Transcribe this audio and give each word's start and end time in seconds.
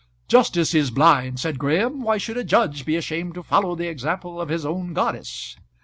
"Justice 0.27 0.73
is 0.73 0.89
blind," 0.89 1.39
said 1.39 1.59
Graham. 1.59 2.01
"Why 2.01 2.17
should 2.17 2.35
a 2.35 2.43
judge 2.43 2.85
be 2.87 2.95
ashamed 2.95 3.35
to 3.35 3.43
follow 3.43 3.75
the 3.75 3.87
example 3.87 4.41
of 4.41 4.49
his 4.49 4.65
own 4.65 4.93
goddess?" 4.93 5.55